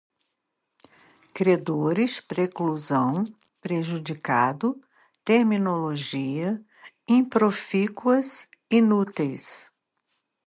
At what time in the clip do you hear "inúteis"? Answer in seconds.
8.71-9.69